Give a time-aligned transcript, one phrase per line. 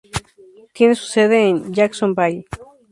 [0.73, 2.45] Tiene su sede en Jacksonville.